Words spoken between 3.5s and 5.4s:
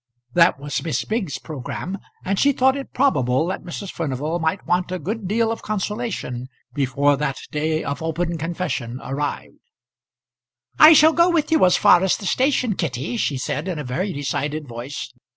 Mrs. Furnival might want a good